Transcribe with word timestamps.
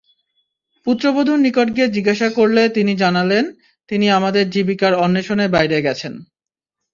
পুত্রবধুর 0.87 1.39
নিকট 1.39 1.67
গিয়ে 1.75 1.87
জিজ্ঞেস 1.87 2.21
করলে 2.35 2.61
তিনি 2.69 2.93
জানালেন, 2.95 3.45
তিনি 3.89 4.05
আমাদের 4.09 4.43
জীবিকার 4.49 4.93
অন্বেষণে 5.05 5.45
বাইরে 5.47 5.77
গেছেন। 5.81 6.13